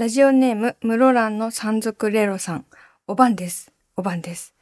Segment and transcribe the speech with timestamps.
[0.00, 2.64] ラジオネーム、室蘭の山賊レロさん。
[3.06, 3.70] おばんです。
[3.96, 4.54] おばんです。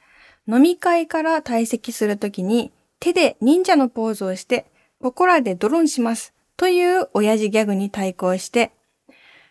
[0.48, 4.66] 飲み会から退席するときに、手で忍者のポーズをして、
[5.00, 6.34] ここらでドロンします。
[6.56, 8.72] という親父ギャグに対抗して、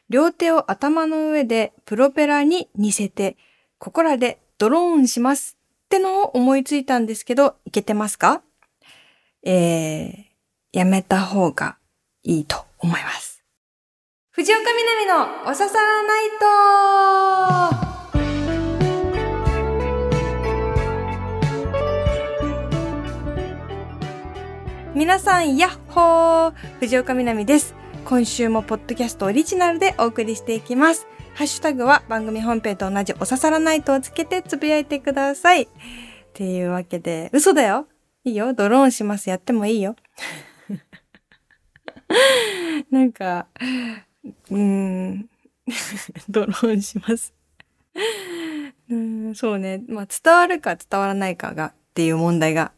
[0.09, 3.37] 両手を頭の上でプロペラに似せて、
[3.77, 5.55] ここらでドローンします。
[5.85, 8.41] ってのを思いついたんですけど、いけてますか？
[9.41, 10.25] えー、
[10.73, 11.77] やめた方が
[12.23, 13.36] いいと思います。
[14.39, 17.75] 藤岡みなみのおささらナイト
[24.93, 27.73] 皆さん、やっほー藤岡みなみです。
[28.05, 31.07] 今週もポッドキャストオリジナルでお送りしていきます。
[31.33, 35.63] ハッシュタグは番組本編と同じおささらナイトをつけてつぶやいてください。
[35.63, 35.67] っ
[36.33, 37.87] ていうわけで、嘘だよ
[38.23, 39.31] いいよドローンします。
[39.31, 39.95] やってもいいよ。
[42.91, 43.47] なんか、
[44.49, 45.29] うーん、
[46.29, 47.33] ドローンします。
[48.89, 49.83] うんそうね。
[49.87, 52.71] まあ、伝わるか伝わらないかがっていう問題が、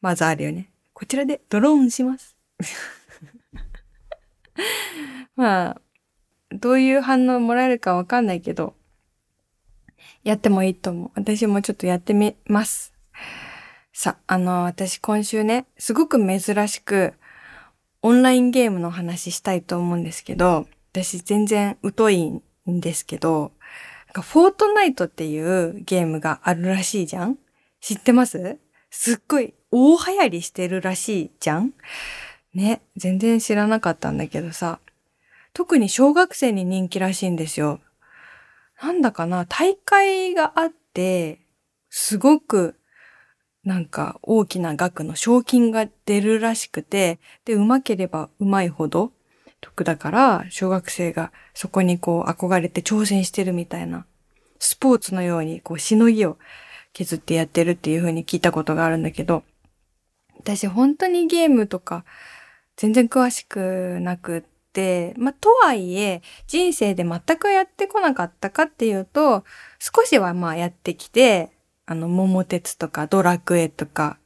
[0.00, 0.70] まずあるよね。
[0.92, 2.36] こちらでドローンします。
[5.34, 5.80] まあ、
[6.50, 8.74] どういう反応もらえるかわかんないけど、
[10.22, 11.10] やってもいいと思う。
[11.14, 12.92] 私もちょっとやってみます。
[13.92, 17.14] さ、あの、私今週ね、すごく珍しく、
[18.02, 23.52] オンラインゲームの話したいと思うんですけど、私全然疎いんですけど、
[24.08, 27.38] なんかフォートナイトっていうゲームがあるらしいじゃん？
[27.80, 28.58] 知ってます？
[28.90, 31.72] すっごい大流行りしてるらしいじゃん？
[32.52, 34.80] ね、全然知らなかったんだけどさ、
[35.54, 37.80] 特に小学生に人気らしいんですよ。
[38.82, 41.40] なんだかな、大会があって、
[41.88, 42.74] すごく
[43.64, 49.12] なんか大きな額の賞金が出るらしくて、で、上手ければ上手いほど
[49.60, 54.04] 得だから、小学生がそこにこう憧れて挑戦してるみたいな、
[54.58, 56.38] スポーツのようにこうしのぎを
[56.92, 59.44] 削ってやってるっていう風に聞いたことがあるんだけど、
[60.38, 62.04] 私本当にゲームとか
[62.76, 69.44] 全然詳しくなくって、まあ、とはいえ、人生で全くやってこなかったかっていうと、
[69.78, 71.52] 少しはまあやってきて、
[71.86, 74.18] あの、桃鉄とかドラクエとか、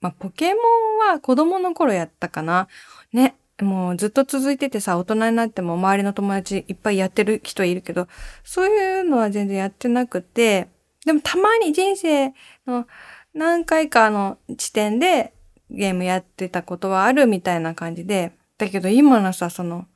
[0.00, 2.68] まあ、ポケモンは子供の頃やったかな。
[3.12, 3.36] ね。
[3.62, 8.06] もうずっと続いててさ、大人になっても周りの友達いっぱいやってる人いるけど、
[8.44, 10.68] そういうのは全然やってなくて、
[11.06, 12.34] でもたまに人生
[12.66, 12.86] の
[13.32, 15.32] 何回かの地点で
[15.70, 19.86] ゲームやってたことはあるみたいな感じで、だけど今のさ、その、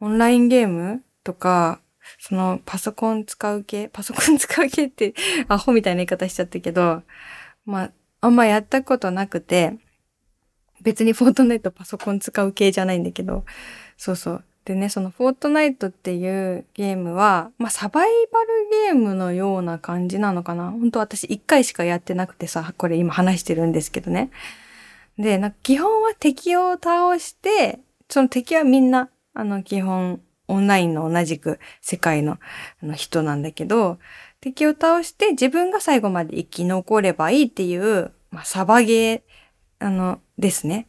[0.00, 1.80] オンラインゲームとか、
[2.18, 5.14] そのパソコン使う系、パソコン使う系って
[5.48, 7.02] アホみたいな言い方しちゃったけど、
[7.64, 9.78] まあ、あんまやったことなくて、
[10.82, 13.44] 別にフォートナイトパソコン使う系じゃないんだけど、
[13.96, 14.44] そうそう。
[14.64, 18.48] でね、そのフォートナイトっていうゲームは、まあサバイバル
[18.88, 20.70] ゲームのような感じなのかな。
[20.70, 24.30] 本当私一回しかやってなくてさ、これ今話してるんですけどね。
[25.18, 32.38] で、なんか基本は敵を倒して、その敵はみんな、あの基本オンラインの同じく世界の
[32.82, 33.98] あの人なんだけど、
[34.40, 40.88] 敵を倒して自分が最後まで生き残ればいいっていう、まあサバゲー、あの、ですね。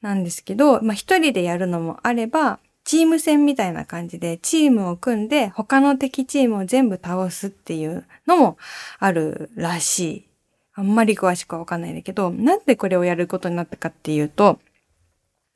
[0.00, 8.58] なんですけど、まあ一人でやるのもあれば、チーム戦みたいな感じでチームを組んで他の敵チームを全部倒すっていうのも
[9.00, 10.28] あるらしい。
[10.72, 14.60] あんまり詳しくはわかんないんだけど、なんでこれをやることになったかっていうと、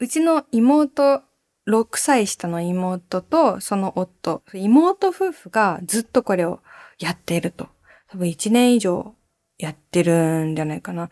[0.00, 1.22] うちの妹、
[1.66, 6.60] 6歳下の妹とその夫、妹夫婦がずっとこれを
[6.98, 7.68] やっていると。
[8.08, 9.14] 多分1年以上
[9.58, 11.10] やってるんじゃないかな。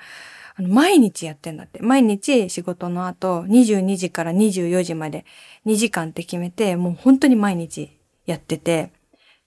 [0.57, 1.81] あの毎日やってんだって。
[1.83, 5.25] 毎日仕事の後、22時から24時まで
[5.67, 8.93] 2時間って決めて、もう本当に毎日やってて。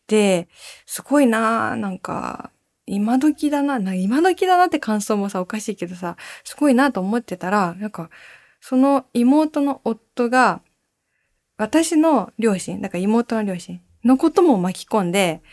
[0.08, 0.48] で、
[0.86, 2.52] すごいなぁ、なんか、
[2.86, 8.10] 今時だな、な今時だなって感想もさ、おかしいけどさ、すごいなと思ってたら、なんか、
[8.60, 10.62] その妹の夫が、
[11.62, 15.44] 私の両親、だから妹の両親のことも巻き込んで、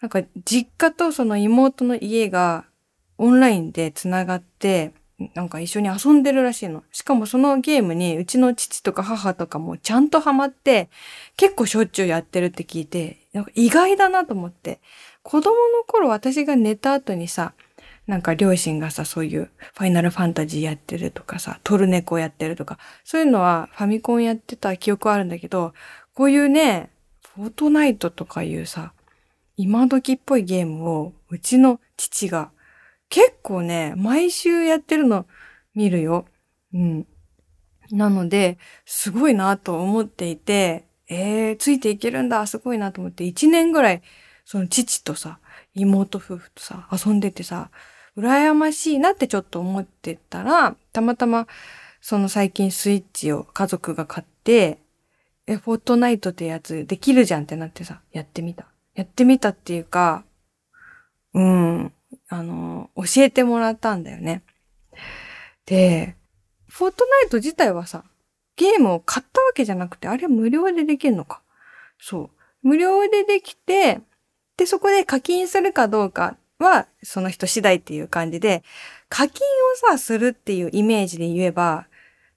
[0.00, 2.64] なんか実家とその妹の家が
[3.18, 4.94] オンラインで繋がって、
[5.34, 6.84] なんか一緒に遊んでるらしいの。
[6.90, 10.88] しかもそのゲームにうちの父とか母とかもちゃんとハマって、
[11.36, 14.80] 結構しょっちゅうやってるって聞いて、なんか意外だなと思って。
[15.22, 17.52] 子供の頃私が寝た後にさ、
[18.06, 25.72] なんか両親がさ、そういうファイナルファンタジーやってるとかさ、トルネコやってるとか、そういうのはファミコンやってた記憶はあるんだけど、
[26.14, 26.90] こういうね、
[27.34, 28.92] フォートナイトとかいうさ、
[29.56, 32.50] 今時っぽいゲームをうちの父が
[33.08, 35.26] 結構ね、毎週やってるの
[35.74, 36.26] 見るよ。
[36.72, 37.06] うん。
[37.90, 44.02] なので、すごいなと思っていて、えー、ついていけるんだ、すごいなと思って、1年ぐらい、
[44.46, 45.40] その父とさ、
[45.74, 47.70] 妹夫婦とさ、遊んでてさ、
[48.16, 51.46] 羨ましいなってちょっと思ってたら、たまたま、
[52.00, 54.78] その最近スイッチを家族が買って、
[55.46, 58.66] え、フォートナイトってやつできるじゃんってなってさ、やってみた。
[58.94, 60.24] やってみたっていうか、
[61.34, 61.92] うん、
[62.28, 64.42] あの、教えてもらったんだよね。
[65.66, 66.16] で、
[66.68, 68.04] フォートナイト自体はさ、
[68.56, 71.42] ゲームを買ったわけじゃなくて、あれ無料でできるのか。
[71.98, 72.30] そう。
[72.62, 74.00] 無料でできて、
[74.56, 78.62] で、そこで課金するかどうかは、その人次第っていう感じで、
[79.08, 81.86] 課金をさ、するっていうイメージで言えば、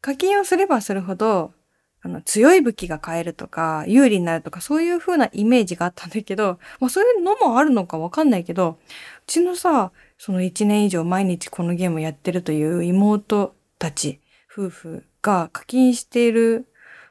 [0.02, 1.54] 課金をすればするほど、
[2.02, 8.84] あの、強い武器が買えるとか、有利になるとか、そういう風なイメージがあったんだけど、まあそういうのもあるのかわかんないけど、う
[9.26, 14.20] ちのさ、その1年以上毎日このゲームやってるという妹たち、
[14.52, 16.68] 夫婦が課金している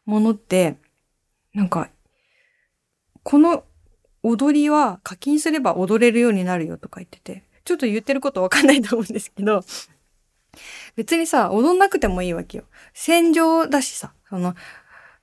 [0.07, 0.77] ものって、
[1.55, 1.91] なんか、
[3.25, 3.65] この
[4.25, 9.63] 踊りは課金すれば踊れるようになるよとか言ってて、ちょっと言ってることわかんないと思うんですけど、
[10.97, 12.65] 別にさ、踊んなくてもいいわけよ。
[12.95, 14.55] 戦場だしさ、その、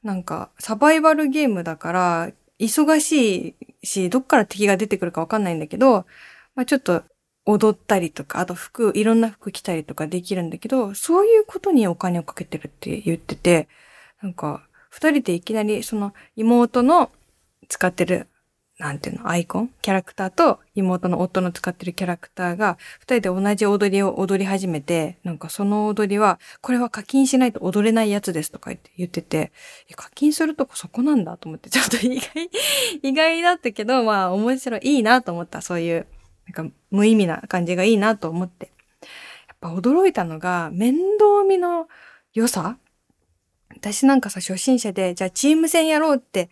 [0.04, 6.06] なんか、サバイバルゲームだから、忙しいし、どっから敵が出てくるかわかんないんだけど、
[6.54, 7.04] まあちょっと
[7.46, 13.68] 踊ったりとか、あと服、いろんな服着たりとかできるんだけど、そういうことにお金をかけてるって言ってて、
[14.22, 17.12] なんか、二人でいきなりその妹の
[17.70, 18.28] 使ってる
[18.82, 19.70] なんていうの、アイコン？
[19.84, 29.52] キャラクターと妹の夫の使ってるキャラクターが、二人で同じ踊りを踊り始めて、なんかその踊りは、これは課金しないと踊れないやつですとか言って言ってて、
[29.96, 32.50] 課金するとこそこなんだと思って、ちょっと意外、
[33.04, 35.62] 意外だったけど、まあ面白い、いいなと思った。
[35.62, 36.08] そういう、
[36.48, 38.72] なんか無意味な感じがいいなと思って。
[39.48, 41.88] やっぱ驚いたのが、面倒見の
[42.34, 42.78] 良さ？
[43.76, 46.50] 私なんかさ、初心者で、じゃあチーム戦やろうって、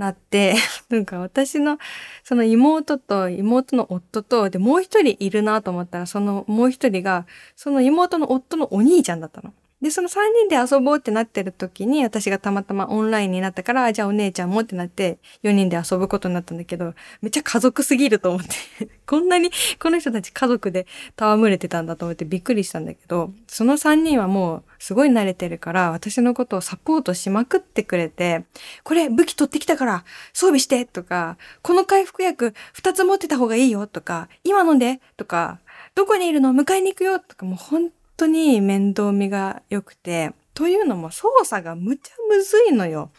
[0.00, 0.54] なって、
[0.88, 1.78] なんか私の、
[2.24, 9.52] その妹と妹の夫と、で、もう一人いるなと思ったら、そのもう一人が、その妹の夫のお兄ちゃんだったの。
[9.82, 10.12] で、その3
[10.48, 18.88] 人で遊ぼうってなってる時に、私がたまたまオンラインになったから、じゃあお姉ちゃんもってなって、4人で遊ぶことになったんだけど、めっちゃ家族すぎると思って。
[19.06, 20.86] こんなにこの人たち家族で
[21.16, 28.44] 戯れてたんだと思ってびっくりしたんだけど、その3人はもうすごい慣れてるから、私のことをサポートしまくってくれて、
[28.84, 30.04] これ武器取ってきたから
[30.34, 35.58] 装備してとか、この回復薬2つ持ってた方がいいよとか、今飲んでとか、
[35.94, 36.54] どこにいるの？
[36.54, 43.10] 迎えに行くよとか、もう本当に面倒見が良くて、というのも操作がむちゃむずいのよ。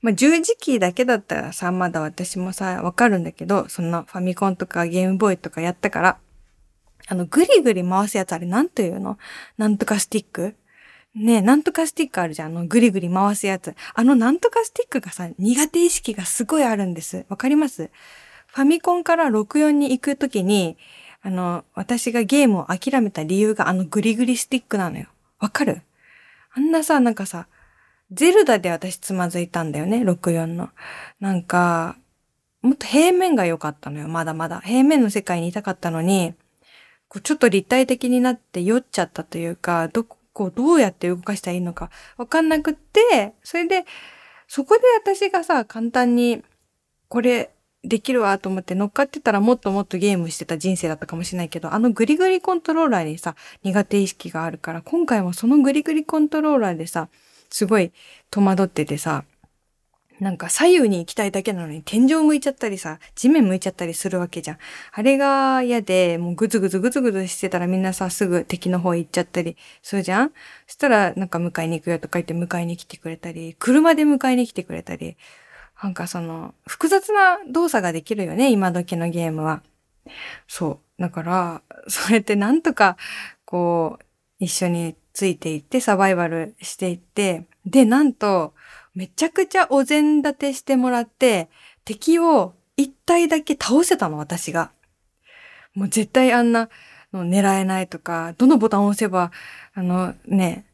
[0.00, 6.18] まあ、十字キーだけだったらさ、まだ私もさ、わかるんだけど、そんなファミコンとかゲームボーイとかやったから、
[7.08, 9.18] あの、ぐりぐり回すやつあれなんていうの？
[9.56, 10.56] なんとかスティック？
[11.14, 12.56] ねえ、なんとかスティックあるじゃん。
[12.56, 13.74] あの、ぐりぐり回すやつ。
[13.94, 17.24] あの、なんとかスティックがさ、苦手意識がすごいあるんです。
[17.28, 17.90] わかります？
[18.48, 20.76] ファミコンから64に行くときに、
[21.26, 25.06] あの、私がゲームを諦めた理由があのグリグリスティックなのよ。
[25.38, 25.80] わかる？
[26.52, 27.48] あんなさ、なんかさ、
[28.12, 30.68] ゼルダで私つまずいたんだよね、64の。
[31.20, 31.96] なんか、
[32.60, 34.60] もっと平面が良かったのよ、まだまだ。
[34.60, 36.34] 平面の世界にいたかったのに、
[37.08, 43.86] こうちょっと立体的になって酔っちゃったというか、どこ、どうやって動かしたらいいのかわかんなくって、それで、
[44.46, 46.42] そこで私がさ、簡単に、
[47.08, 47.53] これ、
[47.84, 57.08] できるわと思って乗っかってたらもっともっとゲームしてた人生だったかもしれないけど、あのグリグリコントローラーにさ、苦手意識があるから、今回もそのグリグリコントローラーでさ、
[57.50, 57.92] すごい
[58.30, 59.24] 戸惑っててさ、
[60.20, 64.58] なんか左右に行きたいだけなのに天井向いちゃったりさ、地面向いちゃったりするわけじゃん。
[64.92, 70.28] あれが嫌で、もうぐずぐずぐずぐずしてたらみんなさ、すぐ敵の方行っちゃったりするじゃん？
[70.68, 75.16] そしたらなんか迎えに行くよとか言って迎えに来てくれたり、車で迎えに来てくれたり、
[75.84, 79.62] なんかその、複雑な動作ができるよね、今時のゲームは。
[80.48, 81.02] そう。
[81.02, 82.96] だから、 それってなんとか、
[83.44, 84.04] こう、
[84.38, 88.54] 一緒についていってサバイバルしていって、で、なんと、
[88.94, 91.50] めちゃくちゃお膳立てしてもらって、
[91.84, 94.72] 敵を一体だけ倒せたの、私が。
[95.74, 96.70] もう絶対あんな
[97.12, 99.32] の狙えないとか、どのボタンを押せば、
[99.74, 100.64] あのね、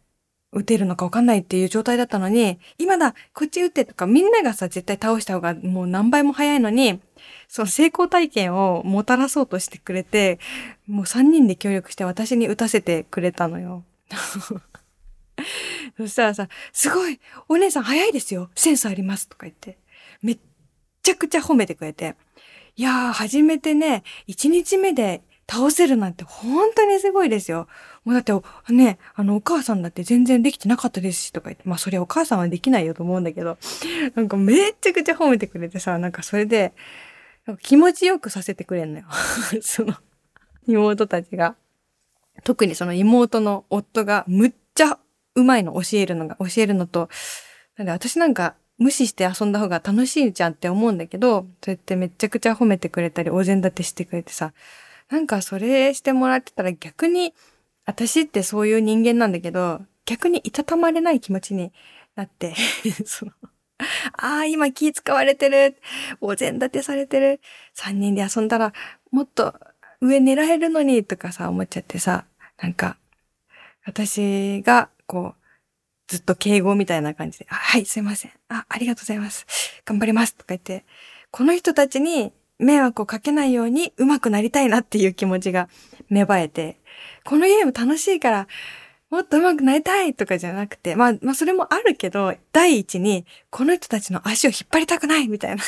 [0.52, 7.00] 撃てるのかわかんないっていう状態だったのに、今だこっち撃ってとか、みんながさ、絶対倒した方がもう何倍も早いのに、
[7.48, 10.40] その成功体験をもたらそうとしてくれて、
[10.88, 13.84] もう三人で協力して私に撃たせてくれたのよ。
[15.96, 19.78] そしたらさ、すごいお姉さん早いですよセンスありますとか言って、
[20.22, 20.38] めっ
[21.02, 22.16] ちゃくちゃ褒めてくれて、
[22.76, 27.66] いやー、初めてね、一日目で倒せるなんて本当にすごいですよ。
[28.04, 28.32] もうだって、
[28.72, 33.58] ね、あの、お母さんだって全然できてなかったですし、とか言って、まあそれお母さんはできないよと思うんだけど、
[34.14, 36.72] なんかめっちゃくちゃ褒めてくれてさ、なんかそれで、
[37.62, 39.06] 気持ちよくさせてくれんのよ。
[39.60, 39.94] その、
[40.68, 41.56] 妹たちが。
[42.44, 44.98] 特にその妹の夫がむっちゃ
[45.34, 47.08] うまいの教えるのが、教えるのと、
[47.76, 54.52] なんで私なんか無視して遊んだ方が楽しいじゃんって思うんだけど、そうやってめちゃくちゃ褒めてくれたり、お膳立てしてくれてさ、
[55.10, 57.34] なんかそれしてもらってたら逆に、
[57.84, 61.72] 私ってそういう人間なんだけど、逆にいたたまれない気持ちに
[62.14, 62.54] なって
[63.04, 63.32] その、
[64.12, 65.76] ああ、今気使われてる。
[66.20, 67.40] お膳立てされてる。
[67.74, 68.72] 三人で遊んだら、
[69.10, 69.54] もっと
[70.00, 72.26] 上狙えるのに、とかさ、思っちゃってさ、
[72.60, 72.96] なんか、
[73.84, 75.40] 私が、こう、
[76.08, 78.32] ずっと敬語みたいな感じで、はい、すいません。
[78.48, 79.46] あ、ありがとうございます。
[79.84, 80.34] 頑張ります。
[80.34, 80.84] とか言って、
[81.30, 85.68] この人たちに迷惑をかけないように上手くなりたいなっていう気持ちが
[86.08, 86.76] 芽生えて、
[87.24, 88.46] このゲーム楽しいから、
[89.10, 95.62] もっと上手くなりたいとかじゃなくて、まあ、まあそれもあるけど、第一に、この人たちの足を引っ張りたくないみたいな。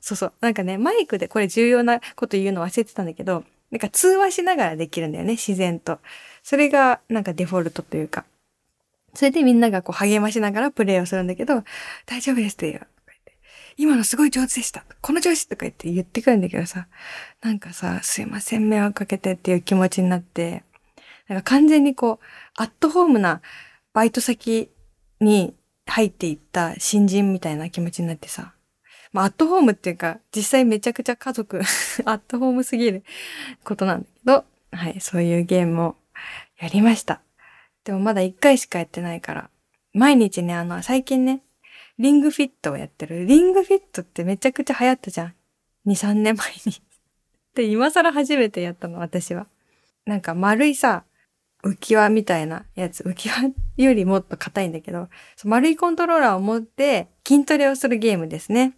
[0.00, 0.32] そうそう。
[0.40, 5.98] なんかね、マイクでこれ重要なこと言うの忘れてたんだけど、なんか通話しながらできるんだよね、自然と。
[6.42, 8.24] それがなんかデフォルトというか。
[9.14, 11.64] それでみんながこう励ましながらプレイをするんだけど、
[12.04, 12.86] 大丈夫ですって言う。
[13.76, 14.84] 今のすごい上手でした。
[15.02, 16.88] この調子とか言って言ってくるんだけどさ、
[17.42, 20.64] なんかさ、すいません、迷惑かけてっていう気持ちになって、
[21.28, 22.24] なんか完全にこう、
[22.56, 23.42] アットホームな
[23.92, 24.70] バイト先
[25.20, 25.54] に
[25.86, 28.54] 入っていった新人みたいな気持ちになってさ、
[29.12, 31.60] まあ、アットホームっていうか、実際めちゃくちゃ家族
[32.04, 33.04] アットホームすぎる
[33.64, 35.96] ことなんだけど、はい、そういうゲームを
[36.58, 37.20] やりました。
[37.84, 39.50] でもまだ一回しかやってないから。
[39.92, 41.40] 毎日ね、あの、最近ね、
[41.98, 43.26] リングフィットをやってる。
[43.26, 45.34] リングフィットってめちゃくちゃ流行ったじゃん。
[45.86, 46.82] 2、3年前に
[47.54, 49.46] で、今更初めてやったの、私は。
[50.04, 51.04] なんか丸いさ、
[51.64, 55.08] 浮き輪みたいなやつ、浮き輪よりもっと硬いんだけど、
[55.44, 58.74] 丸いコントローラーを持って筋トレをするゲームですね。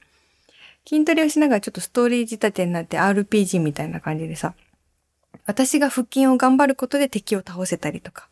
[0.89, 4.55] 筋トレをしながらちょっとストーリー仕立てになって RPG みたいな感じでさ、
[5.45, 8.29] 私が腹筋を頑張ることで敵を倒せたりとか、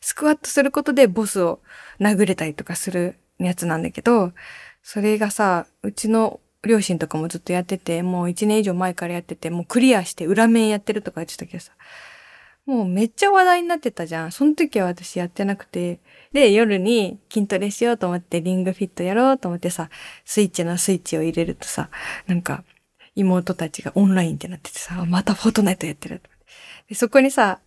[0.00, 1.60] スクワットすることでボスを
[2.00, 3.16] 殴れたりとかする
[3.46, 4.32] やつなんだけど、
[4.82, 11.72] それがさ、うちの両親とかもずっとやってて、もう一年以上前からやってて、もうクリアして裏面やってるとか言ってたけどさ、
[12.66, 14.32] もうめっちゃ話題になってたじゃん。
[14.32, 16.00] その時は私やってなくて。
[16.32, 19.90] で、夜に筋トレしようと思ってリングフィットやろうと思ってさ、
[20.24, 21.90] スイッチのスイッチを入れるとさ、
[22.26, 22.62] なんか
[23.16, 26.22] 妹たちがオンラインってなっててさ、またフォートナイトやってる。
[26.88, 27.60] で、そこにさ、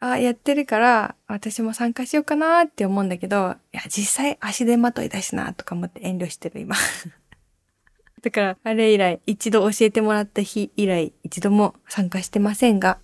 [0.00, 6.76] あ、やってるから、私も参加しようかなって思うんだけど、いや、実際足手まといだしな、とか思って遠慮してる、今。
[8.22, 12.98] だから、あれ以来、一度教えてもらった日以来、一度も参加してませんが、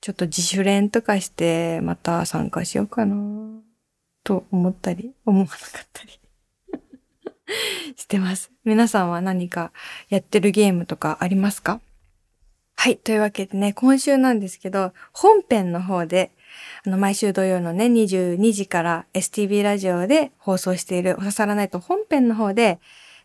[0.00, 3.16] ちょっと自主練とかして、また参加しようかな、
[4.24, 6.20] と思ったり、思わなかったり
[7.96, 8.50] してます。
[8.64, 9.72] 皆さんは何か
[10.08, 11.80] やってるゲームとかありますか？
[12.82, 12.96] はい。
[12.96, 16.32] というわけでね、今週なんですけど、本編の方で、
[16.84, 22.80] あの、毎週土曜のね、22時から STB ラジオで放送しているおささらないと本編の方で、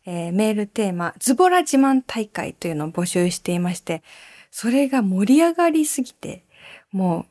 [0.05, 4.03] えー、メールテーマ、ズボラ自慢大会というのを募集していまして、
[4.51, 6.43] それが盛り上がりすぎて、
[6.91, 7.25] も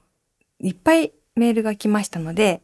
[0.61, 2.61] う、いっぱいメールが来ましたので、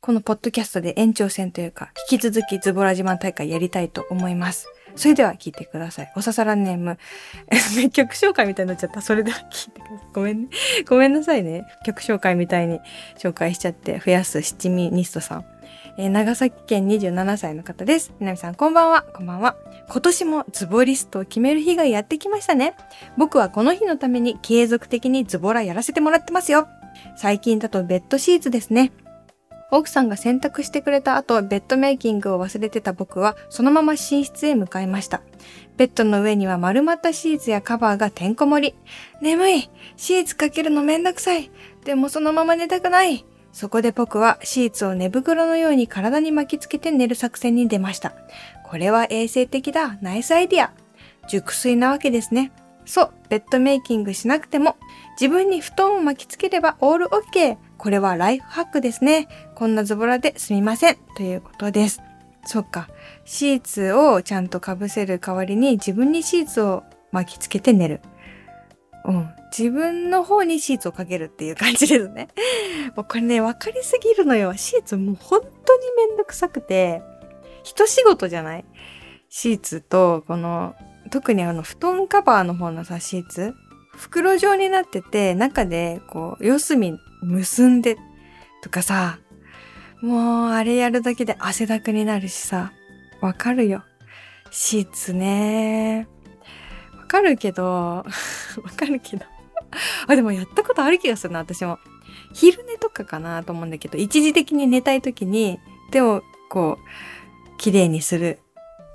[0.00, 4.68] このポッドキャストで延長戦というか、引き続きズボラ自慢大会やりたいと思います。
[4.96, 6.12] それでは聞いてください。
[6.16, 6.98] おささらネーム。
[7.92, 9.00] 曲紹介みたいになっちゃった。
[9.00, 10.08] それでは聞いてください。
[10.12, 10.48] ごめんね。
[10.88, 11.64] ごめんなさいね。
[11.84, 12.80] 曲紹介みたいに
[13.18, 15.44] 紹介しちゃって、増やす七味ニストさん。
[15.96, 18.12] えー、長崎県27歳の方です。
[18.20, 19.04] みなみさん、こんばんは。
[19.14, 19.56] こんばんは。
[19.88, 22.74] 今年もズボリストを決める日がやってきましたね。
[23.16, 26.68] 僕はこの日のために継続的にズボラやらせてもらってますよ。
[27.16, 28.92] 最近だとベッドシーツですね。
[29.70, 35.22] 奥さんが洗濯してくれた後、ベッドメイキングを忘れてた僕は、そのまま寝室へ向かいました。
[35.76, 38.74] ベッドの上には丸まったシーツやカバーがてんこ盛り。
[39.22, 41.50] 眠いシーツかけるのめんどくさい
[41.84, 48.12] でもそのまま寝たくないそこで僕はシーツを寝袋のように体に巻きつけて寝る作戦に出ました。
[48.64, 49.98] これは衛生的だ。
[50.02, 50.72] ナイスアイディア。
[51.28, 52.52] 熟睡なわけですね。
[52.84, 54.76] そう、ベッドメイキングしなくても、
[55.20, 57.56] 自分に布団を巻きつければオールオッケー。
[57.80, 59.26] これはライフハックですね。
[59.54, 60.96] こんなズボラですみません。
[61.16, 62.02] ということです。
[62.44, 62.90] そっか。
[63.24, 68.02] シーツをちゃんと被せる代わりに自分にシーツを巻きつけて寝る。
[69.06, 69.30] うん。
[69.56, 72.28] 自分の方にシーツをかけるっていう感じですね。
[72.96, 74.54] もうこれね、わかりすぎるのよ。
[74.58, 77.00] シーツもう本当にめんどくさくて、
[77.62, 78.64] 一仕事じゃない？
[79.30, 80.74] シーツと、この
[81.10, 83.54] 特にあの布団カバーの方のさ、シーツ？
[83.96, 87.96] 袋状になってて、中でこう、四隅結んで
[88.62, 89.18] とかさ、
[90.02, 92.72] もうあれやるだけで汗だくになるしさ、
[93.20, 93.84] わかるよ。
[94.50, 96.08] シーツね。
[96.96, 97.64] わかるけど、
[98.04, 98.04] わ
[98.76, 99.24] かるけど。
[100.06, 101.78] あ、でもやったことある気がするな、私も。
[102.32, 105.58] 昼寝とかかなと思うんだけど、一時的に寝たい時に、
[105.90, 108.38] 手をこう、綺麗にする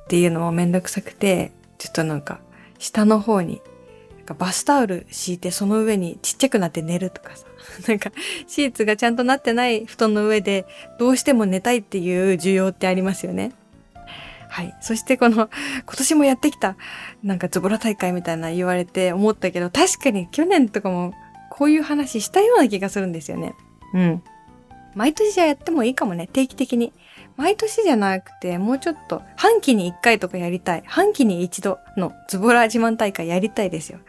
[0.06, 2.40] っていうのもめんどくさくて、ちょっとなんか、
[2.80, 3.62] 下の方に、
[4.34, 7.46] バスタオル敷いてその上にちっちゃくなって寝るとかさ。
[7.88, 8.12] なんか、
[8.48, 10.66] シーツがちゃんとなってない布団の上で、
[11.00, 13.52] どうしても寝たいっていう需要ってありますよね。
[14.50, 14.76] はい。
[14.82, 15.50] そしてこの、今
[15.98, 16.76] 年もやってきた、
[17.24, 21.14] なんかズボラ大会みたいな言われて思ったけど、確かに去年とかも
[21.50, 23.54] こういう話したような気がするんですよね。
[23.94, 24.24] うん。
[24.94, 26.94] 毎年じゃやってもいいかもね、定期的に。
[27.38, 30.84] 毎年じゃなくて、もうちょっと、半期に一回とかやりたい。
[30.86, 34.00] 半期に一度のズボラ自慢大会やりたいですよ。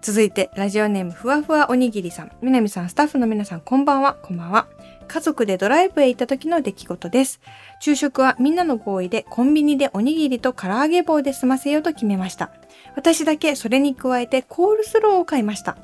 [0.00, 2.32] 続いて、ラジオネームふわふわおにぎりさん。
[2.42, 4.14] みなみさん、スタッフの皆さん、こんばんは。
[4.14, 4.66] こんばんは。
[5.06, 7.40] 家族でドライブへ行った時の出来事です。
[7.80, 12.50] 昼食はみんなの合意でコンビニでおにぎりと唐揚げ棒で済ませようと決めました。
[12.96, 15.76] 私だけそれに加えてコールスローを買いました。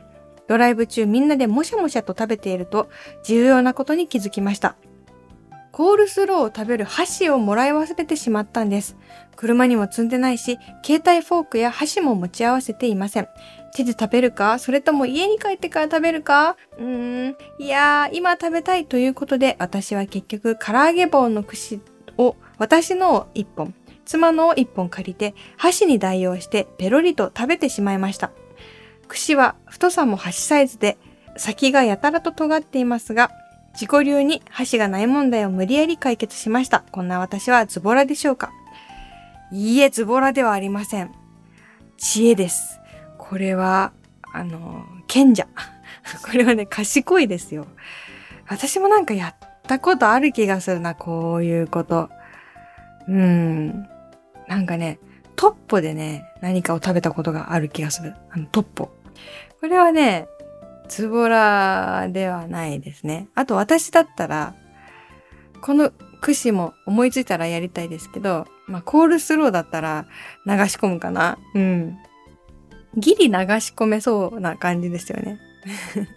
[0.46, 2.88] ドライブ中みんなでもしゃもしゃと食べていると
[3.22, 4.76] 重要なことに気づきました。
[5.78, 8.96] コールスローを食べる箸をもらい忘れてしまったんです。
[9.36, 13.28] 車にも積んでないし、携帯フォークや箸も持ち合わせていません。
[13.76, 14.58] 手で食べるか？
[14.58, 16.56] それとも家に帰ってから食べるか？
[16.78, 21.80] うーん、いやー、今食べたいということで、私は結局、唐揚げ棒の串
[22.16, 23.72] を、私の一本、
[24.04, 28.32] 妻の一本借りて、箸に代用してペロリと食べてしまいました。
[29.06, 30.98] 串は太さも箸サイズで、
[31.36, 33.30] 先がやたらと尖っていますが、
[33.80, 36.80] 自己流に箸がない問題を無理やり解決しました。
[36.90, 38.50] こんな私はズボラでしょうか？
[39.52, 41.14] いいえ、ズボラではありません。
[41.96, 42.80] 知恵です。
[43.18, 43.92] これは、
[44.32, 45.46] あの、賢者。
[46.26, 47.68] これはね、賢いですよ。
[48.48, 52.10] 私もなんかやったことある気がするな、こういうこと。
[53.06, 53.86] うん。
[54.48, 54.98] なんかね、
[55.36, 58.14] トッポでね、何かを食べたことがある気がする。
[58.32, 58.90] あの、トッポ。
[59.60, 60.26] これはね、
[60.88, 63.28] ズボラではないですね。
[63.34, 64.54] あと私だったら、
[65.60, 70.06] この串も思いついたらやりたいですけど、まあ、コールスローだったら
[70.46, 71.38] 流し込むかな。
[71.54, 71.98] うん。
[72.96, 75.38] ギリ流し込めそうな感じですよね。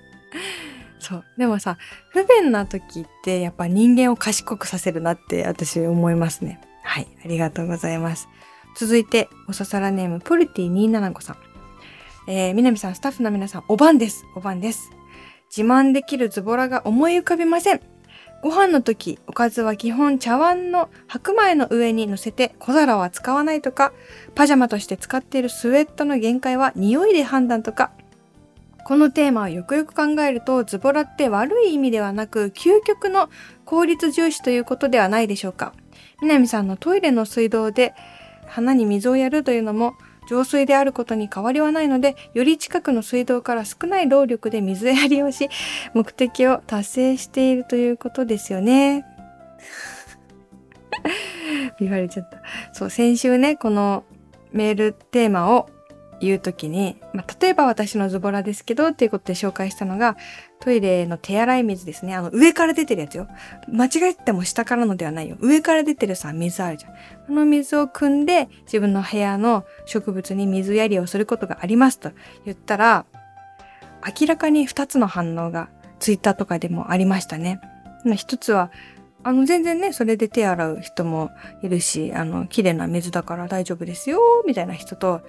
[1.00, 1.26] そう。
[1.38, 1.78] でもさ、
[2.10, 6.62] 不便な時ってやっぱ人間を賢くさせるなって私思いますね。
[6.84, 7.08] はい。
[7.24, 8.30] ありがとうございます。
[8.76, 11.51] 続いて、おささらネーム、ポルティ275さん。
[12.28, 14.26] えー、みなみさん、スタッフの皆さん、おばんです。
[14.36, 14.92] おばんです。
[15.56, 17.82] 自慢できるズボラが思い浮かびません。
[18.44, 23.92] ご飯の時、おかずは基本茶碗の白米の上に乗せて小皿は使わないとか、
[24.36, 27.92] パジャマとして使っているスウェットの限界は匂いで判断とか、
[28.84, 33.30] このテーマをよくよく考えると、ズボラって悪い意味ではなく、究極の
[33.66, 35.74] 効率重視ということではないでしょうか。
[36.22, 37.94] 南さんのトイレの水道で
[38.48, 39.96] 花に水をやるというのも、
[40.32, 45.50] 浄水であることに変わりはないので、より近くの水道から少ない労力で水やりをし、
[45.94, 49.06] 目的を達成しているということですよね。
[51.82, 52.42] 言われちゃった。
[52.72, 54.06] そう、先週ね、この
[54.54, 55.70] メールテーマを
[56.22, 60.18] 言うときに、まあ、例えば私のズボラですけどっていうことで紹介したのが、
[60.60, 62.16] トイレの手洗い水ですね。
[62.16, 63.28] あの、上から出てるやつよ。
[63.68, 65.38] 間違えても下からのではないよ。
[65.40, 66.92] 上から出てるさ、水あるじゃん。
[67.28, 72.12] この水を汲んで、自分の部屋の植物に水やりをすることがありますと
[72.46, 73.06] 言ったら、
[74.20, 77.60] 明らかに二つの反応がツイッターとかでもありましたね。
[78.16, 78.72] 一つは、
[79.24, 81.30] あの、全然ね、それで手洗う人も
[81.62, 85.22] いるし、あの、綺麗な水だから大丈夫ですよ、みたいな人と、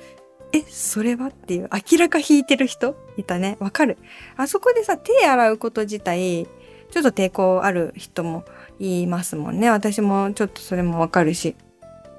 [0.53, 2.95] え、それはっていう、明らか引いてる人？
[3.17, 3.57] いたね。
[3.61, 3.99] わかる。
[4.37, 6.47] あそこでさ、手洗うこと自体、
[6.91, 8.45] ちょっと抵抗ある人も
[8.79, 9.71] いますもんね。
[9.71, 11.57] 私もちょっとそれもわかるし。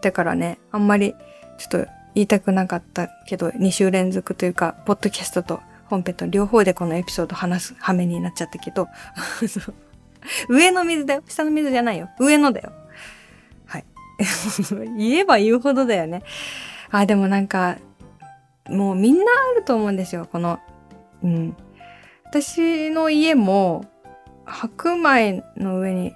[0.02, 1.14] だからね、あんまり
[1.58, 8.88] ちょっと言いたくなかったけど、2週連続というか、ポッドキャストと本編と両方でこのエピソード話す羽目になっちゃったけど、
[10.50, 11.24] 上の水だよ。
[11.28, 12.10] 下の水じゃないよ。
[12.20, 12.72] 上のだよ。
[13.66, 13.86] はい。
[14.98, 16.24] 言えば言うほどだよね。
[16.90, 17.78] あ、でもなんか、
[18.70, 20.60] もうみんなあると思うんですよ、この、
[21.24, 21.56] うん。
[22.26, 23.86] 私の家も、
[24.46, 26.14] 白米の上に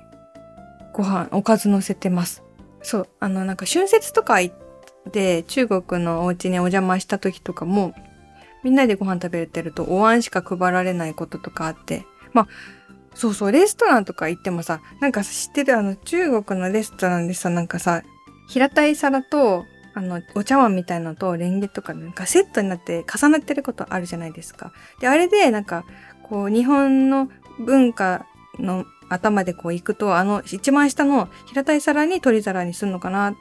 [0.93, 2.43] ご飯、おかず乗せてます。
[2.81, 7.93] そう、あの、なんか春節とか行って中国のお家にお邪魔した時とかも、
[8.63, 12.47] みんなでご飯食べてるとお椀しか配られないこととかあって、まあ、
[13.13, 18.03] そうそう、レストランとか行ってもさ、なんか知ってるあの中国のレストランでさ、なんかさ、
[18.47, 19.65] 平たい皿と
[19.97, 24.71] あの、お茶碗みたいのとレンゲとかなんかセットになって重なってることあるじゃないですか。
[24.99, 25.85] で、あれでなんか、
[26.21, 27.29] こう、日本の
[27.59, 28.27] 文化
[28.59, 33.35] の頭でこう行くと、あの、一番下の平たい皿に取り皿にするのかな。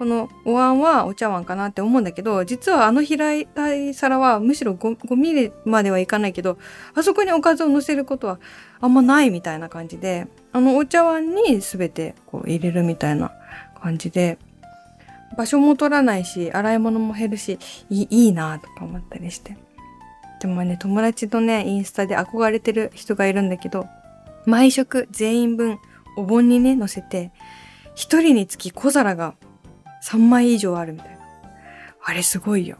[0.00, 6.56] このお椀はお茶碗かなって思うんだけど、実はあの平たい皿はむしろ 5, 5ミリまではいかないけど、
[6.94, 8.40] あそこにおかずを乗せることは
[8.80, 13.30] あんまないみたいな感じで、あのお茶碗に全てこう入れるみたいな
[13.82, 14.38] 感じで、
[15.36, 19.56] 場所も取らないし、洗い物も減るし、いいいなとか思ったりして。
[20.40, 23.86] でもね、友達とね、インスタで憧れてる人がいるんだけど、
[24.46, 25.78] 毎食全員分
[26.16, 27.30] お盆にね、乗せて、
[27.94, 29.34] 一人につき小皿が
[30.02, 31.18] 3枚以上あるみたいな。
[32.02, 32.78] あれすごいよ。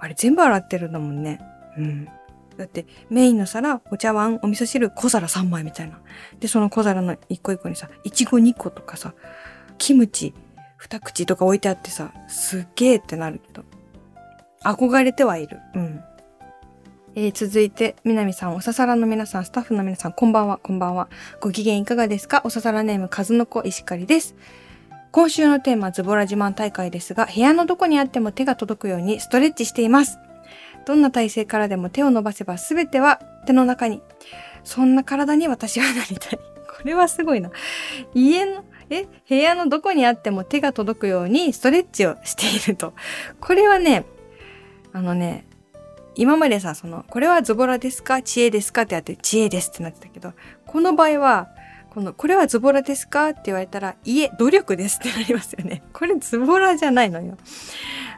[0.00, 1.40] あれ全部洗ってるんだもんね。
[1.76, 2.08] うん。
[2.56, 6.00] だってメインの皿、お茶碗、お味噌汁、小皿3枚みたいな。
[6.40, 9.14] で、その小皿の一個一個にさ、いちご2個とかさ、
[9.78, 10.34] キムチ
[10.80, 13.64] 2口とか置いてあってさ、すっげーってなるけど。
[14.64, 15.58] 憧れてはいる。
[15.74, 16.00] うん。
[17.14, 21.08] えー、続いて、みなみさん、おささらの皆さん、スタッフの皆さん、こんばんは、こんばんは。
[21.40, 22.42] ご機嫌いかがですか？
[22.44, 24.36] おささらネーム、かずのこ石狩です。
[25.10, 30.18] 今週のテーマ、ズボラ自慢大会ですが、部屋のどこにあっても手が届くようにストレッチしています。
[30.86, 34.02] どんな体勢からでも手を伸ばせば全ては手の中に。
[34.64, 36.38] そんな体に私はなりたい。
[36.38, 37.50] これはすごいな。
[38.14, 42.94] 家の、え、部屋のどこにあっても手が届くようにストレッチをしていると。
[43.40, 44.04] これはね、
[44.92, 45.46] あのね、
[46.14, 48.22] 今までさ、その、これはズボラですか？
[48.22, 48.82] 知恵ですか？
[48.82, 50.32] ってやって、知恵ですってなってたけど、
[50.66, 51.48] この場合は、
[51.90, 53.28] この、これはズボラですか？
[53.30, 55.82] って言われたら、いえ、努力ですってなりますよね。
[55.92, 57.36] これズボラじゃないのよ。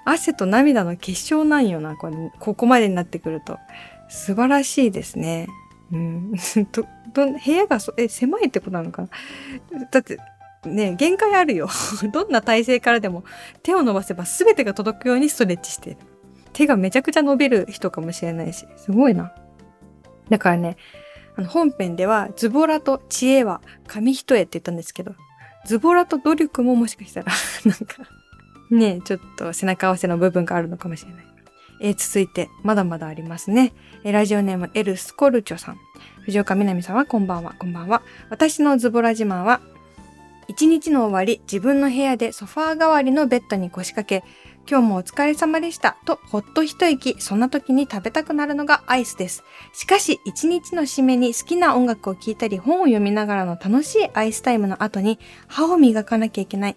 [0.07, 3.59] 汗と涙の結晶なんよな、これ、ここまでになってくると。
[4.09, 5.47] 素晴らしいですね。
[5.93, 6.33] うん。
[6.73, 9.09] ど、ど、部屋がそ、え、狭いってことなのかな？
[9.91, 10.19] だって、
[10.65, 11.69] ね限界あるよ。
[12.13, 13.25] どんな体勢からでも
[13.63, 16.01] 手を伸ばせば全てが届くようにストレッチしている。
[16.53, 19.33] 手がめちゃくちゃ伸びる人かもしれないし、すごいな。
[20.29, 20.77] だからね、
[21.37, 25.15] あの本編ではズボラと知恵は紙一重って言ったんですけど、
[25.67, 27.33] ズボラと努力ももしかしたら、
[27.65, 28.09] なんか、
[28.71, 31.25] ね、ちょっと背中合わせの部分があるのかもしれない。
[31.83, 33.73] えー、続いて、まだまだありますね。
[34.05, 35.79] えー、ラジオネームエルスコルチョさん。
[36.25, 38.03] 藤岡みなみさんはこんばんは、こんばんは。
[38.29, 39.61] 私のズボラ自慢は、
[40.51, 44.25] 一日の終わり、自分の部屋でソファー代わりのベッドに腰掛け、
[44.69, 45.97] 今日もお疲れ様でした。
[46.05, 49.45] と、ほっと一息、そんな時に食べたくなるのがアイスです。
[49.73, 56.77] しかし、一日の締めに好きな音楽を聴いたり、本を読みながらの楽しいアイスタイムの後に、歯を磨かなきゃいけない。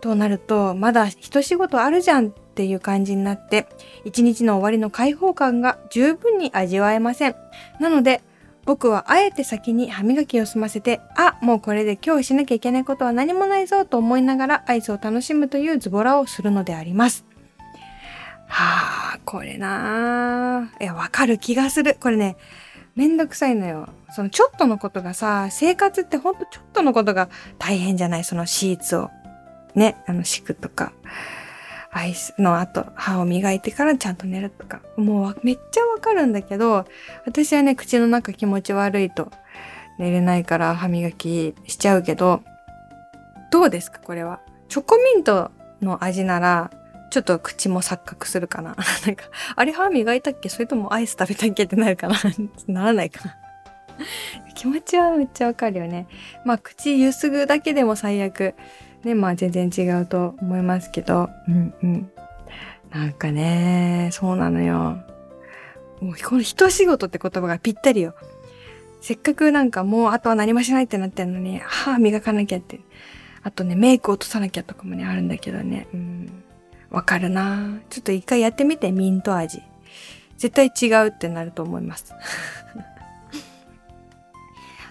[0.00, 3.66] となると、まだ一仕事あるじゃんっていう感じになって、
[4.04, 7.34] 一日の終わりの解放感が十分に味わえません。
[7.80, 8.22] なので、
[8.68, 17.24] 僕はあえて先に歯磨きを済ませて、あ、もうこれで今日しなきゃいけないことは何もないぞと思いながらアイスを楽しむというズボラをするのであります。
[18.46, 20.82] はあ、これなあ。
[20.82, 21.96] いや、わかる気がする。
[21.98, 22.36] これね、
[22.94, 23.88] めんどくさいのよ。
[24.10, 28.24] そのちょっとのことがさ、生活ってほんとちょっとのことが大変じゃない？
[28.24, 29.08] そのシーツを。
[29.74, 30.92] ね、あの、敷くとか。
[31.90, 34.80] アイスの後、歯を磨いてからちゃんと寝るとか。
[34.96, 36.84] もうめっちゃわかるんだけど、
[37.26, 39.30] 私はね、口の中気持ち悪いと
[39.98, 42.42] 寝れないから歯磨きしちゃうけど、
[43.50, 44.40] どうですかこれは？
[44.68, 46.70] チョコミントの味なら、
[47.10, 48.76] ちょっと口も錯覚するかな？
[49.06, 49.24] なんか、
[49.56, 50.50] あれ歯磨いたっけ？
[50.50, 51.64] それともアイス食べたっけ？
[51.64, 52.14] ってなるかな？
[52.68, 53.36] ならないかな
[54.54, 56.06] 気持ちはめっちゃわかるよね。
[56.44, 58.54] まあ、口ゆすぐだけでも最悪。
[59.04, 62.10] ね、まあ全然違うと思いますけど、うんうん。
[62.90, 64.98] なんかね、そうなのよ。
[66.00, 68.14] もうこの一仕事って言葉がぴったりよ。
[69.00, 72.80] せっかくなんかもうあとは何もしないってなってんのに、歯磨かなきゃって。
[73.42, 75.86] あとね、メイク落とさなきゃとかもね、あるんだけどね。
[75.92, 76.42] うん。
[76.90, 79.62] わかるなちょっと一回やってみて、ミント味。
[80.36, 82.14] 絶対違うってなると思います。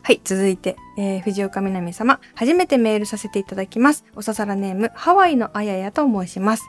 [0.07, 4.05] はい、続いて、えー、藤岡みなみ様、初めてメールさせていただきます。
[4.15, 6.63] おささらネーム、ハワイのあややと申します。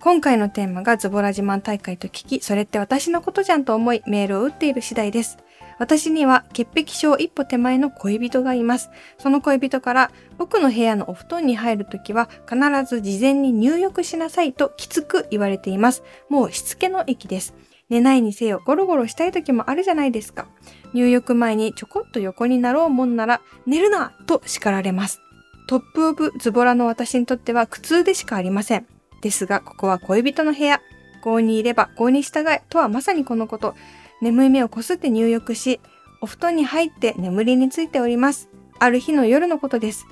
[0.00, 5.38] 今回のテーマがズボラ自慢大会と聞き、それって私のことじゃんと思い、メールを打っている次第です。
[5.78, 8.90] 私には潔癖症一歩手前の恋人がいます。
[9.18, 16.02] その恋人から、僕の部屋のお布団に入るときは必ず事前に入浴しなさいときつく言われています。
[16.28, 17.54] もうしつけの域です。
[17.88, 20.46] 寝ないにせよゴロゴロしたい時もあるじゃないですか。
[20.92, 25.20] 入浴前にちょこっと横になろうもんなら寝るなと叱られます。
[25.68, 28.86] トップオブズボラの私にとっては苦痛でしかありません。
[29.20, 30.80] ですが、ここは恋人の部屋。
[31.20, 33.74] 郷にいれば郷に従えとはまさにこのこと。
[34.20, 35.80] 眠い目をこすって入浴し、
[36.20, 38.48] お布団に入って眠りについております。
[38.78, 40.06] ある日の夜のことです。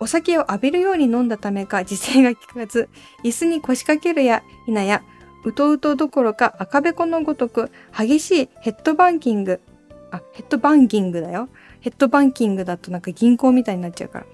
[0.00, 2.88] お酒を浴びるように飲んだためか自制が利かず、
[3.24, 5.02] 椅子に腰掛けるや否や、
[5.46, 9.60] うとうとどころか赤べこのごとく激しいヘッドバンキング、
[10.10, 11.48] あ、ヘッドバンキングだよ。
[11.80, 14.26] ヘッドバンキングだとなんか銀行みたいになっちゃうから。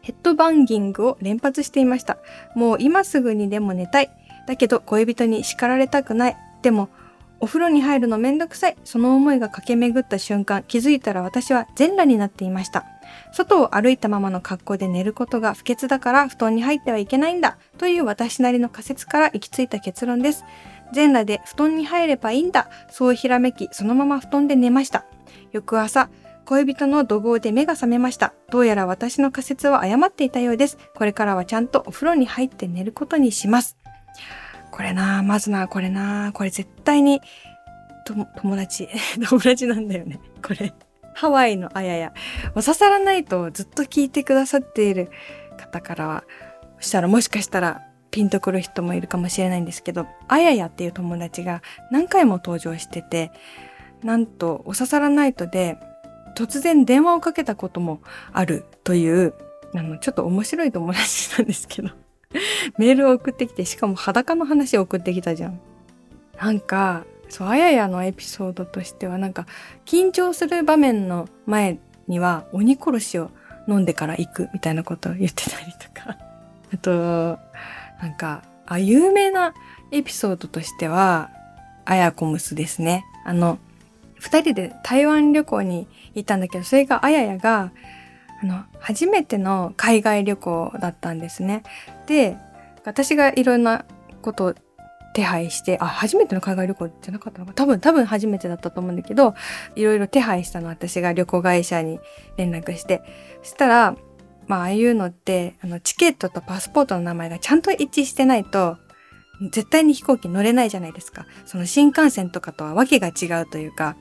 [0.00, 2.18] ヘッドバンギングを連発していました。
[2.54, 4.10] もう今すぐにでも寝たい。
[4.46, 6.36] だけど恋人に叱られたくない。
[6.62, 6.88] でも、
[7.42, 8.76] お風呂に入るのめんどくさい。
[8.84, 12.86] その思いが駆け巡った瞬間、気づいたら私は全裸になっていました。
[13.32, 17.58] 外を歩いたままの格好で寝ることが不潔だから布団に入ってはいけないんだ。
[17.78, 20.44] という私なりの仮説から行き着いた結論です。
[20.92, 22.70] 全裸で布団に入ればいいんだ。
[22.88, 25.04] そうひらめき、そのまま布団で寝ました。
[25.50, 26.10] 翌朝、
[26.44, 28.34] 恋人の怒号で目が覚めました。
[28.52, 30.78] どうやら私の仮説は誤っていたようです。
[30.94, 33.76] これからはちゃんとお風呂に入って寝ることにします。
[34.72, 37.20] これなまずなこれなこれ絶対に、
[38.04, 38.88] と、友達、
[39.28, 40.18] 友達なんだよね。
[40.42, 40.72] これ。
[41.14, 42.12] ハワイのあやや。
[42.54, 45.10] 刺さらないとずっと聞いてくださっている
[45.58, 46.24] 方からは、
[46.80, 53.30] そしたらもしかしたらピンとくる人もいるかもしれないんですけど、あややっていう友達が何回も登場してて、
[54.02, 55.78] なんと、お刺さらないとで、
[56.34, 58.00] 突然電話をかけたことも
[58.32, 59.34] あるという、
[59.74, 61.90] あの、ちょっと面白い友達なんですけど
[62.78, 65.60] メールを送ってきて、しかも裸の話を送ってきたじゃん。
[66.40, 69.46] なんか、そう、あややのエピソードとしては、なんか、
[69.84, 73.30] 緊張する場面の前には、鬼殺しを
[73.68, 76.18] 飲んでから行くみたいなことを言ってたりとか。
[76.74, 77.38] あと、
[78.00, 79.54] なんか、あ、有名な
[79.90, 81.30] エピソードとしては、
[81.84, 83.04] あやこむすですね。
[83.24, 83.58] あの、
[84.18, 87.72] 二人で台湾旅行に行ったんだけど、それがあややが、
[88.42, 91.62] あの、初めての海外旅行だったんですね。
[92.06, 92.36] で、
[92.84, 93.84] 私がいろんな
[94.20, 94.54] ことを
[95.14, 99.34] 手配して、あ、初めての海外旅行じゃなかったのか多分、多分初めてだったと思うんだけど、
[99.76, 102.00] いろいろ手配したの私が旅行会社に
[102.36, 103.02] 連絡して、
[103.42, 103.96] そしたら、
[104.48, 108.78] まあ、ああいうのって、あの、チケットとパスポートの名前がちゃんと一致してないと、
[109.50, 111.26] 絶対に飛行機乗れないじゃないですか。
[111.46, 113.96] その新幹線とかとはわけが違うというか、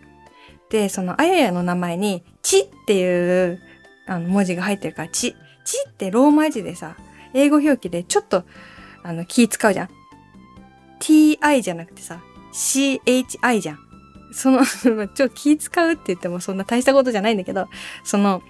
[0.70, 3.60] で、そのあややの名前に、ちっていう
[4.08, 5.36] あの文字が入ってるから、ち。
[5.64, 6.96] ちってローマ字でさ、
[7.34, 8.44] 英語表記でちょっと、
[9.04, 9.90] あの、気使うじゃん。
[11.00, 13.00] ti じゃなくてさ、chi
[13.60, 13.80] じゃん。
[14.34, 14.64] その
[15.10, 17.68] ちょ気使うって言ってもそんな大したことじゃないんだけど、
[18.04, 18.42] その、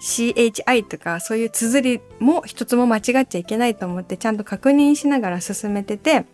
[0.00, 6.24] chi とかそういう綴りも一つも間違っちゃいけないと思ってちゃんと確認しながら進めてて、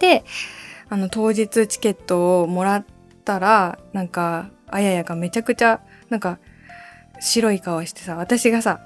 [0.00, 0.24] で、
[0.88, 2.84] あの当日チケットをもらっ
[3.24, 6.38] たら、なんか、あややがめちゃくちゃ、なんか、
[7.22, 8.80] 白い顔してさ、私がさ、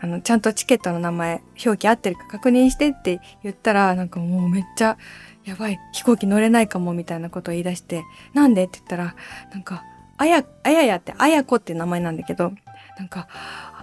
[0.00, 4.96] あの、ちゃんとチケットの名前、表記合ってるか確認してって言ったら、なんかもうめっちゃ、
[5.44, 8.02] やばい、飛行機乗れないかも、みたいなことを言い出して、
[8.34, 9.14] なんでって言ったら、
[9.52, 9.84] なんか、
[10.16, 12.52] あや、あややって、あやこって名前なんだけど、
[12.98, 13.28] なんか、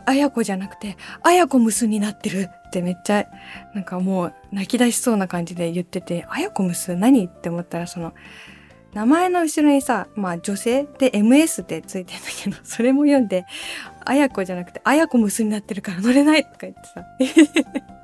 [0.05, 3.27] あやこじゃなくて、あやこむすになってるってめっちゃ、
[3.75, 7.25] なんかもう泣き出しそうな感じで言ってて、あやこむす何？
[7.25, 8.13] って思ったら、その、
[8.93, 13.45] 名前の後ろにさ、まあ女性で MS ってついてんだけど、 それも読んで、
[14.05, 17.05] あやこじゃなくて、あやこむすになってるから乗れないとか言ってさ。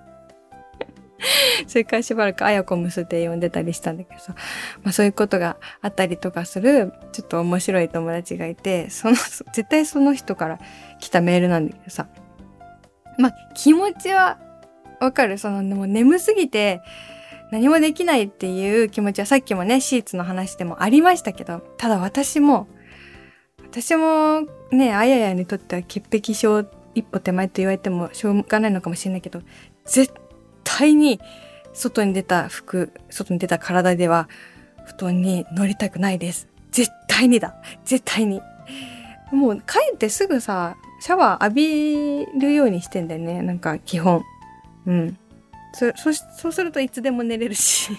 [1.65, 4.35] それからしばらくあやこむすって呼んでたりしたんだけどさ、
[4.83, 9.15] まあそういうことがあったりとかする、ちょっと面白い友達がいて、その、
[9.53, 10.59] 絶対その人から
[10.99, 12.07] 来たメールなんだけどさ、
[13.17, 14.37] まあ気持ちは
[14.99, 15.39] わかる。
[15.39, 16.81] その、もう眠すぎて、
[17.51, 22.67] 何もできないっていう気持ちはさっきもね、シーツの話でもありましたけど、ただ私も、
[23.59, 29.41] 私もね、あややにとっては潔癖症一歩手前と言われてもしょうがないのかもしれないけど、
[29.85, 30.13] 絶
[30.63, 31.19] 対に
[31.73, 34.27] 外に出た服、外に出た体では
[34.85, 36.47] 布団に乗りたくないです。
[36.71, 37.55] 絶対にだ。
[37.83, 38.41] 絶対に。
[39.31, 43.41] もう帰ってすぐさ、シャワー浴びるようにしてんだよね。
[43.41, 44.23] なんか基本。
[44.85, 45.17] うん。
[45.75, 47.91] そ、そそうするといつでも寝れるし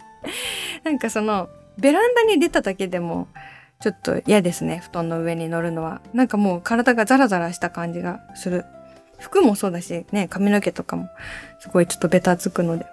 [0.84, 3.28] なんかその、ベランダに出ただけでも、
[3.80, 4.82] ちょっと嫌ですね。
[4.84, 6.02] 布団の上に乗るのは。
[6.12, 8.64] なんかもう体がザラザラした感じがする。
[9.18, 11.08] 服もそうだし、ね、髪の毛とかも、
[11.60, 12.86] すごいちょっとベタつくので。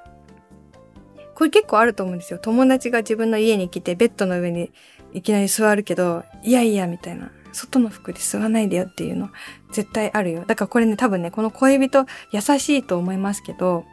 [1.33, 2.39] これ結構あると思うんですよ。
[2.39, 4.71] 友達が自分の家に来て、ベッドの上に
[5.13, 7.31] いきなり座るけど、いやいや、みたいな。
[7.51, 9.29] 外の服で吸わないでよっていうの、
[9.71, 10.43] 絶対あるよ。
[10.45, 13.85] だからこれね、多分ね、この恋人優しいと思いますけど、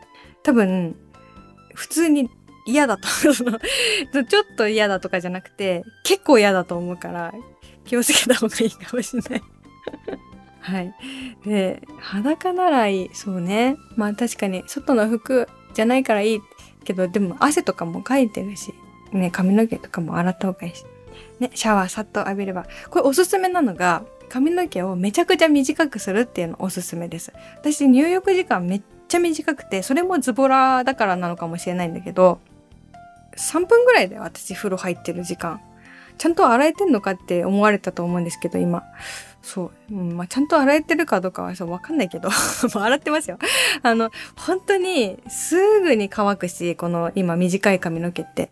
[0.43, 0.97] 多分、
[1.75, 2.29] 普通に
[2.67, 7.33] 嫌だと、その、ちょっと嫌だとかじゃなくて、結構嫌だと思うから、
[7.85, 9.43] 気をつけた方がいいかもしれない。
[10.61, 10.95] はい。
[11.45, 13.11] で、裸ならいい。
[13.13, 13.77] そうね。
[13.97, 16.41] まあ確かに、外の服じゃないからいい
[16.85, 18.73] けど、でも汗とかもかいてるし、
[19.13, 20.85] ね、髪の毛とかも洗った方がいいし。
[21.41, 22.67] ね、シャワーさっと浴びれば。
[22.91, 27.33] これおすすめなのが、髪の毛をめちゃくちゃ短くするっていうのおすすめです。
[27.57, 32.40] 私入浴時間めっちゃ短くて、それもズボラだからなのかもしれないんだけど、
[33.37, 35.61] 3分ぐらいで私風呂入ってる時間。
[36.18, 38.85] ちゃんと洗えてんのかって思われたと思うんですけど、今。
[39.42, 39.94] そう。
[39.94, 42.31] うん、まあ、ちゃんと洗えてるかどうかはそうわかんないけど、
[42.72, 43.38] 洗ってますよ。
[43.83, 48.51] あの、本当にすぐに乾くし、この今短い髪の毛って。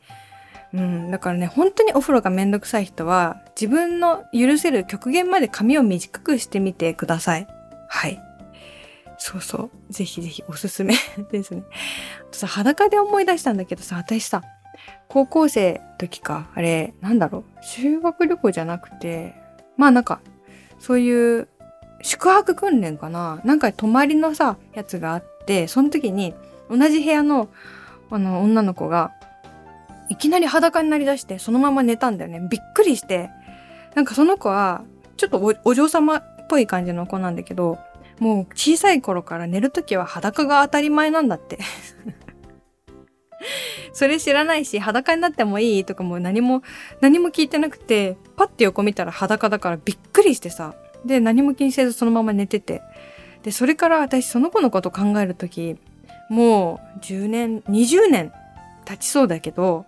[0.73, 7.47] うん、だからね、本当にお風呂がめんどくさい人は、自分の許せる極限まで髪を短くしてみてください。
[7.89, 8.30] はい。
[9.23, 9.71] そうそう。
[9.93, 10.95] ぜひぜひおすすめ
[11.31, 11.63] ですね。
[12.23, 14.43] あとさ、裸で思い出したんだけどさ、私さ、
[15.09, 19.35] 高校生時か、あれ、なんだろう、修学旅行じゃなくて、
[19.77, 20.21] まあなんか、
[20.79, 21.49] そういう
[22.01, 23.43] 宿泊訓練かな？
[23.45, 26.35] なんか泊まりのさ、やつがあって、その時に
[26.71, 27.51] 同じ部屋の
[28.11, 29.13] あの女の子が
[30.09, 32.41] いきなり裸になりだしてそのまま寝たんだよね。
[32.51, 33.31] びっくりして。
[33.95, 34.83] なんかその子は
[35.19, 37.79] ちょっとお嬢様っぽい感じの子なんだけど、
[38.21, 41.59] もう小さい頃から寝るときは裸が当たり前なんだって
[43.93, 46.63] それ知らないし、裸になってもいいとかも何も、
[47.01, 50.75] 何も聞いてなくて、パッて横見たら裸だからびっくりしてさ。
[51.05, 52.83] で、何も気にせずそのまま寝てて。
[53.43, 55.77] で、それから私その子のこと考えるとき、
[56.29, 58.33] もう10年、20年
[58.85, 59.87] 経ちそうだけど、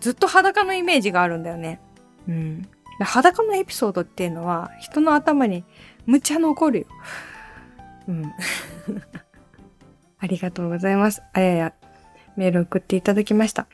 [0.00, 1.80] ずっと裸のイメージがあるんだよね。
[2.28, 2.68] うん。
[3.00, 5.64] 裸のエピソードっていうのは人の頭に
[6.06, 6.86] むちゃ残るよ。
[8.08, 8.24] うん。
[10.18, 11.22] ありがとうございます。
[11.32, 11.74] あやや
[12.36, 13.68] メール送っていただきました。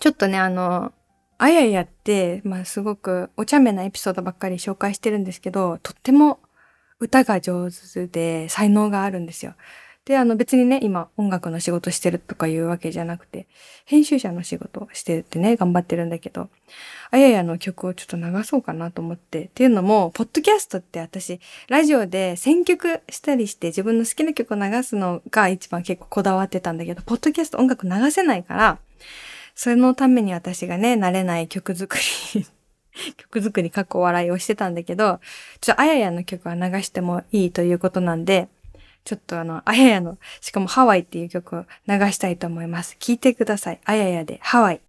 [0.00, 0.92] ちょっとね、あの、
[1.38, 6.40] あややって、まあすごくお茶目なエピソードばっかり紹介してるんですけど、とっても
[6.98, 9.54] 歌が上手で才能があるんですよ。
[10.04, 13.46] で、あの別にね、今音楽の仕事してるとかいうわけじゃなくて、
[13.86, 16.50] 編集者の仕事をしてるってね、頑張ってるんだけど、
[17.10, 19.44] あややの曲をちょっと流そうかなと思って。
[19.44, 28.78] っていうのも、ポッドキャストって私、ラジオで選曲したりして自分の好きな曲を流すのが一番結構こだわってたんだけど、ポッドキャスト音楽流せないから、
[29.54, 31.96] そのために私がね、慣れない曲作
[32.34, 32.46] り
[33.16, 35.20] 曲作り、過去笑いをしてたんだけど、
[35.60, 38.48] ちょっとあややの曲は流してもいいということなんで、
[39.04, 42.96] ちょっとあの、あややの、しかもハワイっていう曲を流したいと思います。
[42.98, 43.80] 聴いてください。
[43.84, 44.80] あややでハワイ。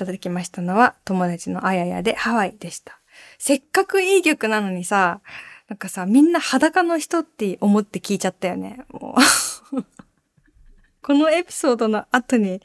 [0.00, 2.98] ただきましたのは、友達のあややでハワイでした。
[3.38, 5.20] せっかくいい曲なのにさ、
[5.68, 8.84] なんかさ、みんな裸の人って思って聞いちゃったよね。
[8.88, 9.14] も
[9.72, 9.82] う
[11.02, 12.62] このエピソードの後に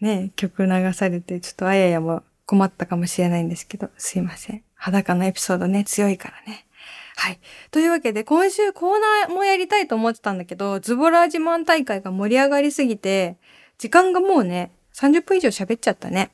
[0.00, 4.62] ね、曲流されて、ちょっとあややも困ったかもしれないんですけど、すいません。
[4.74, 6.66] 裸のエピソードね、強いからね。
[7.16, 7.40] はい。
[7.70, 13.38] というわけで、今週コーナーもやりたいと思ってたんだけど、ズボラ自慢大会が盛り上がりすぎて、
[13.78, 16.30] 時間がもうね、30分以上喋っちゃったね。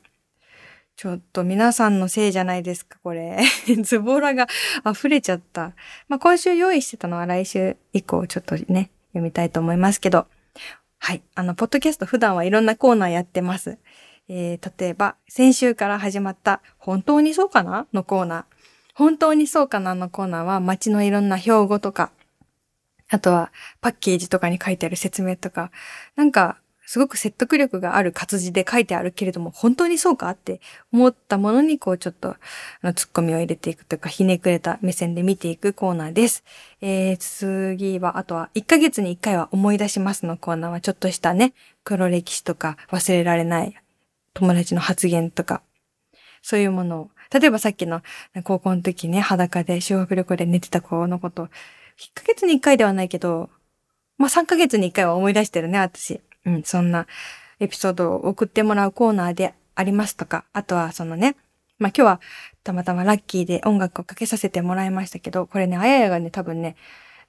[1.01, 3.39] ちょっと皆さんのせいじゃないですか、これ。
[3.81, 4.47] ズボラが
[4.85, 5.73] 溢れちゃった。
[6.07, 10.27] まあ、今週用意してたのは来週以降ちょっとね、読みたいと思いますけど。
[10.99, 11.23] はい。
[11.33, 13.79] あの、ポッドキャスト普段はいろんなコーナーやってます。
[14.29, 17.87] えー、例えば、先週から始まった本当にそうかな？
[17.93, 18.43] のコーナー。
[18.93, 19.95] 本当にそうかな？
[19.95, 22.11] のコーナーは街のいろんな標語とか、
[23.09, 25.71] あとはパッケージとかに書いてある説明とか、
[26.15, 26.60] なんか
[26.91, 30.59] すごく説得力がある活字で書いてあるけれども、本当にそうかって
[30.91, 32.37] 思ったものに、こうちょっと、あ
[32.83, 36.43] の、ツッコミを入れていくというか、ひねくれた目線で見ていくコーナーです。
[36.81, 41.53] えー、次は、あとは、1ヶ月に1回は思い出しますのコーナーは、ちょっとしたね、
[41.85, 43.73] 黒歴史とか、忘れられない
[44.33, 45.61] 友達の発言とか、
[46.41, 48.01] そういうものを、例えばさっきの
[48.43, 51.49] 高校の時ね、裸で修学旅行で寝てた子のこと、1
[52.15, 53.49] ヶ月に1回ではないけど、
[54.17, 56.19] まあ3ヶ月に1回は思い出してるね、私。
[56.45, 57.07] うん、そんな
[57.59, 61.35] エピソードを送ってもらうコーナーでありますとか、あとはそのね、
[61.77, 62.21] まあ今日は
[62.63, 66.75] たまたまラッキーで音楽をかけさせてもらいましたけど、これね、あややがね、多分ね、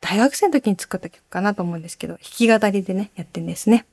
[0.00, 3.86] 大学生の時に作った曲かなと思うんですけど、弾き語りでね、やってんですね。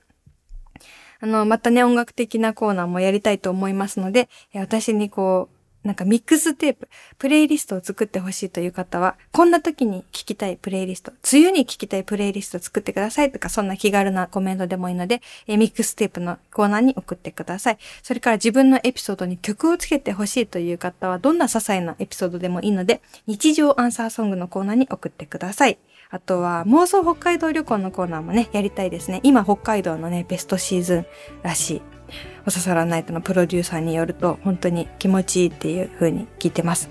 [1.21, 17.77] あの、またね、音楽的なコーナーもやりたいと思いますので、私にこう、なんかミックステープ、プレイリストを作ってほしいという方は、こんな時に聞きたいプレイリスト、梅雨に聞きたいプレイリストを作ってくださいとか、そんな気軽なコメントでもいいので、えミックステープのコーナーに送ってください。
[18.03, 25.77] それから自分のエピソードに曲をつけてほしいという方は、どんな些細なエピソードでもいいので、日常アンサーソングのコーナーに送ってください。
[26.11, 29.21] あとは妄想北海道旅行のコーナーもね、やりたいですね。
[29.23, 31.05] 今北海道のね、ベストシーズン
[31.43, 31.98] らしい。
[32.45, 36.89] おささらナイトのプロデューサーによると本当に気持ちいいっていう風に聞いてます。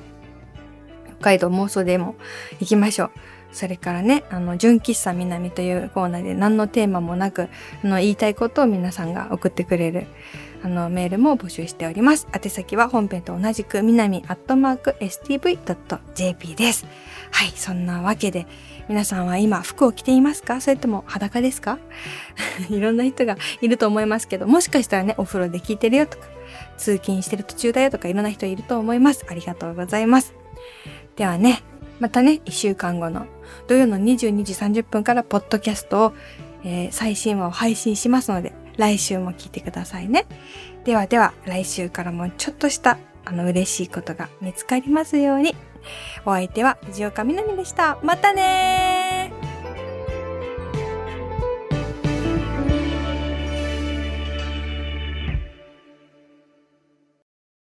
[1.06, 2.14] 北海道妄想でも
[2.60, 3.10] 行きましょう。
[3.52, 7.48] それからね、あの、純喫茶南というコーナーで何のテーマもなく、
[7.82, 10.06] あの、言いたいことを皆さんが送ってくれる、
[10.62, 12.28] あの、メールも募集しております。
[12.34, 16.86] 宛先は本編と同じく南アットマーク stv.jp です。
[17.30, 18.46] はい、そんなわけで、
[18.88, 20.60] 皆さんは今服を着ていますか？
[20.60, 21.78] それとも裸ですか？
[22.70, 26.24] いろんな人がいると思いますけど、もしかしたらね、お風呂で聞いてるよとか、
[26.78, 29.26] 通勤してる途中だよとかいろんな人いると思います。
[29.28, 30.34] ありがとうございます。
[31.16, 31.62] ではね、
[32.00, 33.26] またね、一週間後の
[33.66, 36.12] 土曜の22時30分からポッドキャストを、
[36.64, 40.24] えー、最新話を配信しますので、来週も聞いてくださいね。
[40.84, 45.54] ではでは、来週からもちょっとしたあの嬉しいことが見つかりますように。
[46.24, 47.98] お相手は藤岡みなみでした。
[48.02, 49.32] またね